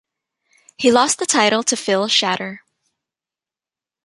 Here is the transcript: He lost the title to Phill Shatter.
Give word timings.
He 0.79 0.91
lost 0.91 1.19
the 1.19 1.27
title 1.27 1.61
to 1.61 1.75
Phill 1.77 2.07
Shatter. 2.07 2.63